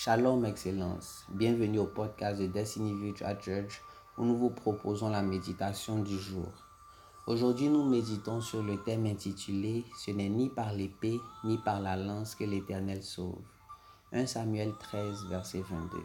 Shalom 0.00 0.44
Excellence, 0.44 1.26
bienvenue 1.28 1.80
au 1.80 1.86
podcast 1.86 2.40
de 2.40 2.46
Destiny 2.46 2.94
Virtual 2.94 3.36
Church 3.42 3.82
où 4.16 4.24
nous 4.24 4.36
vous 4.36 4.50
proposons 4.50 5.08
la 5.08 5.22
méditation 5.22 5.98
du 6.04 6.16
jour. 6.16 6.46
Aujourd'hui, 7.26 7.68
nous 7.68 7.82
méditons 7.82 8.40
sur 8.40 8.62
le 8.62 8.80
thème 8.84 9.06
intitulé 9.06 9.84
Ce 9.98 10.12
n'est 10.12 10.28
ni 10.28 10.50
par 10.50 10.72
l'épée 10.72 11.18
ni 11.42 11.58
par 11.58 11.80
la 11.80 11.96
lance 11.96 12.36
que 12.36 12.44
l'Éternel 12.44 13.02
sauve. 13.02 13.42
1 14.12 14.26
Samuel 14.26 14.72
13, 14.78 15.26
verset 15.30 15.62
22. 15.68 15.98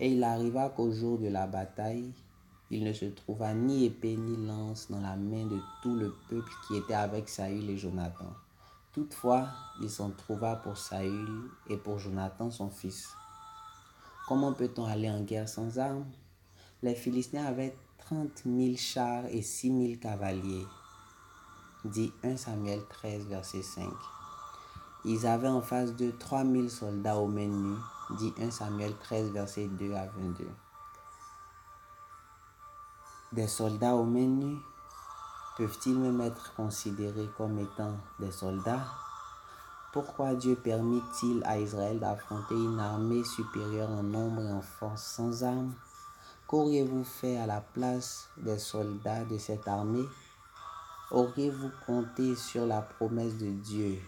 Et 0.00 0.10
il 0.10 0.22
arriva 0.22 0.68
qu'au 0.68 0.92
jour 0.92 1.18
de 1.18 1.28
la 1.28 1.46
bataille, 1.46 2.12
il 2.70 2.84
ne 2.84 2.92
se 2.92 3.06
trouva 3.06 3.54
ni 3.54 3.86
épée 3.86 4.16
ni 4.16 4.46
lance 4.46 4.90
dans 4.90 5.00
la 5.00 5.16
main 5.16 5.46
de 5.46 5.60
tout 5.82 5.96
le 5.96 6.14
peuple 6.28 6.52
qui 6.68 6.76
était 6.76 6.92
avec 6.92 7.30
Saül 7.30 7.70
et 7.70 7.78
Jonathan. 7.78 8.34
Toutefois, 8.94 9.48
il 9.80 9.90
s'en 9.90 10.10
trouva 10.12 10.54
pour 10.54 10.78
Saül 10.78 11.50
et 11.68 11.76
pour 11.76 11.98
Jonathan 11.98 12.48
son 12.52 12.70
fils. 12.70 13.08
Comment 14.28 14.52
peut-on 14.52 14.84
aller 14.84 15.10
en 15.10 15.22
guerre 15.22 15.48
sans 15.48 15.80
armes? 15.80 16.06
Les 16.80 16.94
Philistins 16.94 17.44
avaient 17.44 17.76
trente 17.98 18.44
mille 18.44 18.78
chars 18.78 19.26
et 19.26 19.42
six 19.42 19.70
mille 19.70 19.98
cavaliers. 19.98 20.66
Dit 21.84 22.12
1 22.22 22.36
Samuel 22.36 22.82
13, 22.88 23.26
verset 23.26 23.62
5. 23.62 23.84
Ils 25.04 25.26
avaient 25.26 25.48
en 25.48 25.60
face 25.60 25.94
d'eux 25.96 26.14
trois 26.16 26.44
mille 26.44 26.70
soldats 26.70 27.16
au 27.16 27.26
menu. 27.26 27.74
Dit 28.18 28.32
1 28.40 28.52
Samuel 28.52 28.94
13, 28.98 29.32
verset 29.32 29.66
2 29.66 29.92
à 29.92 30.06
22. 30.06 30.48
Des 33.32 33.48
soldats 33.48 33.96
au 33.96 34.04
menu 34.04 34.56
peuvent-ils 35.56 35.98
même 35.98 36.20
être 36.20 36.54
considérés 36.54 37.28
comme 37.36 37.58
étant 37.58 37.96
des 38.18 38.32
soldats? 38.32 38.86
Pourquoi 39.92 40.34
Dieu 40.34 40.56
permit-il 40.56 41.44
à 41.44 41.58
Israël 41.58 42.00
d'affronter 42.00 42.54
une 42.54 42.80
armée 42.80 43.22
supérieure 43.22 43.90
en 43.90 44.02
nombre 44.02 44.42
et 44.42 44.52
en 44.52 44.60
force 44.60 45.04
sans 45.04 45.44
armes? 45.44 45.72
Qu'auriez-vous 46.48 47.04
fait 47.04 47.36
à 47.38 47.46
la 47.46 47.60
place 47.60 48.28
des 48.36 48.58
soldats 48.58 49.24
de 49.24 49.38
cette 49.38 49.68
armée? 49.68 50.08
Auriez-vous 51.12 51.70
compté 51.86 52.34
sur 52.34 52.66
la 52.66 52.82
promesse 52.82 53.38
de 53.38 53.50
Dieu 53.50 54.00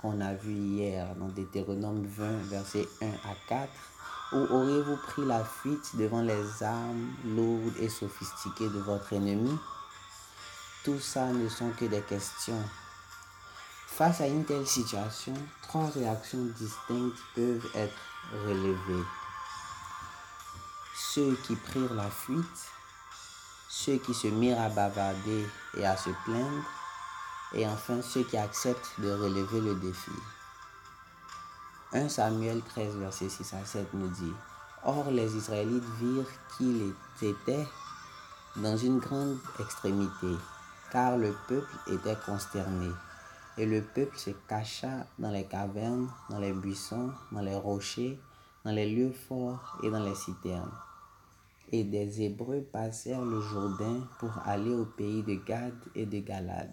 qu'on 0.00 0.20
a 0.20 0.34
vue 0.34 0.52
hier 0.52 1.14
dans 1.14 1.28
Deutéronome 1.28 2.04
20, 2.04 2.38
versets 2.48 2.88
1 3.00 3.06
à 3.06 3.34
4 3.48 3.70
Ou 4.32 4.38
auriez-vous 4.52 4.96
pris 4.96 5.24
la 5.24 5.44
fuite 5.44 5.96
devant 5.96 6.22
les 6.22 6.62
armes 6.64 7.12
lourdes 7.24 7.76
et 7.78 7.88
sophistiquées 7.88 8.68
de 8.68 8.80
votre 8.80 9.12
ennemi? 9.12 9.56
Tout 10.84 10.98
ça 10.98 11.26
ne 11.26 11.48
sont 11.48 11.70
que 11.70 11.84
des 11.84 12.00
questions. 12.02 12.62
Face 13.86 14.20
à 14.20 14.26
une 14.26 14.44
telle 14.44 14.66
situation, 14.66 15.34
trois 15.62 15.86
réactions 15.90 16.44
distinctes 16.56 17.18
peuvent 17.34 17.70
être 17.74 17.94
relevées. 18.46 19.04
Ceux 20.96 21.36
qui 21.46 21.54
prirent 21.54 21.94
la 21.94 22.10
fuite, 22.10 22.70
ceux 23.68 23.98
qui 23.98 24.12
se 24.12 24.26
mirent 24.26 24.60
à 24.60 24.70
bavarder 24.70 25.46
et 25.76 25.86
à 25.86 25.96
se 25.96 26.10
plaindre, 26.24 26.64
et 27.52 27.66
enfin 27.66 28.02
ceux 28.02 28.24
qui 28.24 28.36
acceptent 28.36 28.98
de 28.98 29.10
relever 29.10 29.60
le 29.60 29.74
défi. 29.76 30.10
1 31.92 32.08
Samuel 32.08 32.62
13, 32.62 32.96
verset 32.96 33.28
6 33.28 33.54
à 33.54 33.64
7 33.64 33.92
nous 33.92 34.08
dit, 34.08 34.32
Or 34.84 35.10
les 35.10 35.36
Israélites 35.36 35.84
virent 36.00 36.26
qu'ils 36.56 36.94
étaient 37.20 37.68
dans 38.56 38.76
une 38.76 38.98
grande 38.98 39.38
extrémité 39.60 40.36
car 40.92 41.16
le 41.16 41.34
peuple 41.48 41.74
était 41.90 42.18
consterné. 42.26 42.90
Et 43.56 43.64
le 43.64 43.80
peuple 43.82 44.16
se 44.18 44.30
cacha 44.46 45.06
dans 45.18 45.30
les 45.30 45.46
cavernes, 45.46 46.10
dans 46.28 46.38
les 46.38 46.52
buissons, 46.52 47.10
dans 47.32 47.40
les 47.40 47.56
rochers, 47.56 48.20
dans 48.64 48.72
les 48.72 48.94
lieux 48.94 49.12
forts 49.12 49.78
et 49.82 49.90
dans 49.90 50.04
les 50.04 50.14
citernes. 50.14 50.72
Et 51.70 51.84
des 51.84 52.20
Hébreux 52.20 52.60
passèrent 52.60 53.24
le 53.24 53.40
Jourdain 53.40 54.06
pour 54.18 54.32
aller 54.44 54.74
au 54.74 54.84
pays 54.84 55.22
de 55.22 55.34
Gad 55.34 55.74
et 55.94 56.04
de 56.04 56.20
Galad. 56.20 56.70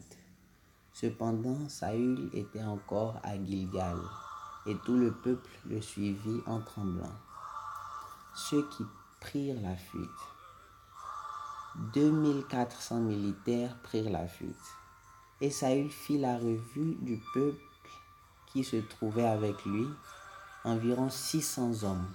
Cependant, 0.91 1.69
Saül 1.69 2.29
était 2.33 2.63
encore 2.63 3.21
à 3.23 3.41
Gilgal, 3.41 3.97
et 4.65 4.75
tout 4.85 4.97
le 4.97 5.13
peuple 5.13 5.49
le 5.65 5.79
suivit 5.79 6.41
en 6.45 6.59
tremblant. 6.59 7.15
Ceux 8.35 8.67
qui 8.69 8.83
prirent 9.21 9.61
la 9.61 9.77
fuite 9.77 10.38
2400 11.93 12.99
militaires 12.99 13.77
prirent 13.83 14.11
la 14.11 14.27
fuite. 14.27 14.55
Et 15.41 15.49
Saül 15.49 15.89
fit 15.89 16.17
la 16.17 16.37
revue 16.37 16.97
du 16.99 17.21
peuple 17.33 17.61
qui 18.47 18.63
se 18.63 18.75
trouvait 18.75 19.27
avec 19.27 19.63
lui, 19.65 19.87
environ 20.63 21.09
600 21.09 21.83
hommes. 21.83 22.07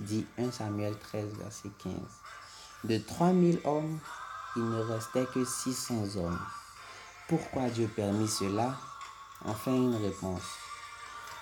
Dit 0.00 0.26
1 0.38 0.50
Samuel 0.50 0.98
13, 0.98 1.34
verset 1.36 1.70
15. 1.78 1.94
De 2.84 2.98
3000 2.98 3.60
hommes, 3.64 3.98
il 4.56 4.68
ne 4.68 4.80
restait 4.80 5.26
que 5.26 5.44
600 5.44 6.16
hommes. 6.16 6.38
Pourquoi 7.28 7.68
Dieu 7.68 7.88
permit 7.94 8.28
cela? 8.28 8.76
Enfin 9.44 9.74
une 9.74 9.96
réponse. 9.96 10.42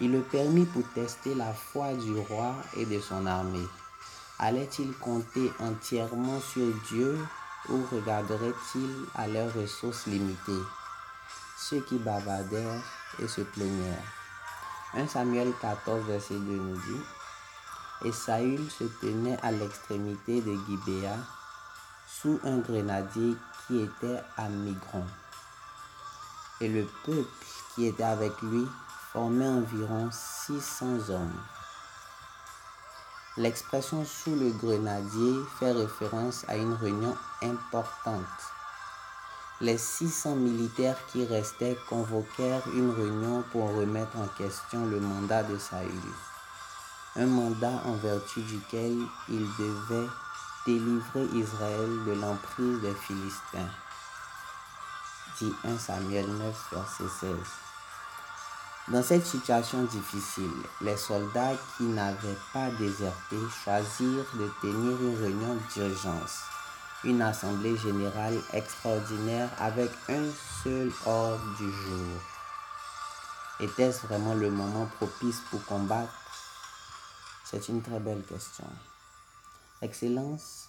Il 0.01 0.13
le 0.13 0.21
permit 0.21 0.67
pour 0.67 0.83
tester 0.93 1.35
la 1.35 1.55
foi 1.55 1.95
du 1.95 2.19
roi 2.19 2.55
et 2.77 2.85
de 2.85 3.01
son 3.01 3.25
armée. 3.25 3.67
Allait-il 4.39 4.93
compter 4.99 5.51
entièrement 5.61 6.41
sur 6.41 6.67
Dieu 6.89 7.19
ou 7.71 7.83
regarderait-il 7.91 9.07
à 9.15 9.27
leurs 9.27 9.53
ressources 9.55 10.07
limitées? 10.07 10.63
Ceux 11.57 11.81
qui 11.81 11.97
bavardèrent 11.99 12.83
et 13.19 13.29
se 13.29 13.41
plaignèrent. 13.41 14.05
1 14.93 15.09
Samuel 15.09 15.53
14, 15.61 16.05
verset 16.05 16.35
2 16.35 16.39
nous 16.39 16.77
dit 16.77 17.01
Et 18.05 18.13
Saül 18.13 18.71
se 18.71 18.85
tenait 19.01 19.39
à 19.43 19.53
l'extrémité 19.53 20.43
de 20.43 20.55
Gibéa 20.67 21.17
sous 22.07 22.39
un 22.45 22.59
grenadier 22.59 23.37
qui 23.67 23.81
était 23.81 24.21
à 24.37 24.49
Migron. 24.51 25.07
Et 26.61 26.69
le 26.69 26.87
peuple 27.07 27.29
qui 27.75 27.87
était 27.87 28.05
avec 28.05 28.33
lui 28.43 28.67
formait 29.13 29.49
environ 29.49 30.11
600 30.13 31.11
hommes. 31.11 31.41
L'expression 33.39 34.03
sous 34.07 34.35
le 34.35 34.51
grenadier 34.51 35.35
fait 35.59 35.73
référence 35.73 36.47
à 36.49 36.57
une 36.57 36.73
réunion 36.73 37.15
importante. 37.43 38.25
Les 39.61 39.77
600 39.77 40.37
militaires 40.37 40.97
qui 41.13 41.23
restaient 41.27 41.77
convoquèrent 41.87 42.67
une 42.75 42.91
réunion 42.91 43.45
pour 43.53 43.75
remettre 43.75 44.17
en 44.17 44.27
question 44.39 44.87
le 44.87 45.01
mandat 45.01 45.43
de 45.43 45.59
Saül. 45.59 45.91
Un 47.17 47.27
mandat 47.27 47.83
en 47.85 47.97
vertu 47.97 48.41
duquel 48.41 48.97
il 49.29 49.47
devait 49.59 50.09
délivrer 50.67 51.25
Israël 51.35 51.91
de 52.07 52.13
l'emprise 52.13 52.81
des 52.81 52.95
Philistins. 52.95 53.71
Dit 55.39 55.55
1 55.63 55.77
Samuel 55.77 56.27
9, 56.27 56.69
verset 56.73 57.05
16. 57.21 57.37
Dans 58.89 59.03
cette 59.03 59.27
situation 59.27 59.83
difficile, 59.83 60.63
les 60.81 60.97
soldats 60.97 61.57
qui 61.77 61.83
n'avaient 61.83 62.39
pas 62.53 62.71
déserté 62.71 63.37
choisirent 63.65 64.33
de 64.35 64.49
tenir 64.63 65.03
une 65.03 65.17
réunion 65.21 65.59
d'urgence, 65.75 66.43
une 67.03 67.21
assemblée 67.21 67.77
générale 67.79 68.41
extraordinaire 68.53 69.51
avec 69.59 69.91
un 70.09 70.31
seul 70.63 70.93
ordre 71.05 71.57
du 71.57 71.73
jour. 71.73 72.21
Était-ce 73.59 74.07
vraiment 74.07 74.35
le 74.35 74.53
moment 74.53 74.87
propice 74.99 75.41
pour 75.51 75.65
combattre? 75.65 76.15
C'est 77.45 77.69
une 77.69 77.83
très 77.83 77.99
belle 77.99 78.23
question. 78.23 78.69
Excellence, 79.83 80.69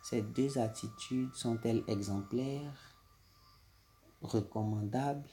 ces 0.00 0.22
deux 0.22 0.58
attitudes 0.58 1.34
sont-elles 1.34 1.82
exemplaires, 1.88 2.94
recommandables? 4.22 5.28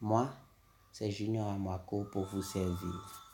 Moi, 0.00 0.28
c'est 0.92 1.10
Junior 1.10 1.48
Amwako 1.48 2.04
pour 2.12 2.26
vous 2.26 2.42
servir. 2.42 3.29